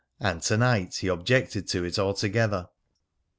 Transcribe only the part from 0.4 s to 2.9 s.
to night he objected to it altogether.